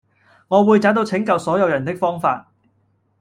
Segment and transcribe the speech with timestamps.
[0.47, 2.51] 我會找到拯救所有人的方法